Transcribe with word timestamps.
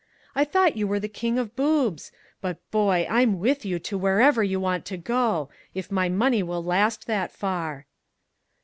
"I 0.33 0.45
thought 0.45 0.75
you 0.75 0.87
were 0.87 0.99
the 0.99 1.07
king 1.07 1.37
of 1.37 1.55
boobs 1.55 2.11
but, 2.41 2.57
boy, 2.71 3.05
I'm 3.07 3.37
with 3.37 3.63
you 3.65 3.77
to 3.77 3.99
wherever 3.99 4.43
you 4.43 4.59
want 4.59 4.83
to 4.85 4.97
go 4.97 5.49
if 5.75 5.91
my 5.91 6.09
money 6.09 6.41
will 6.41 6.63
last 6.63 7.05
that 7.05 7.31
far!" 7.31 7.85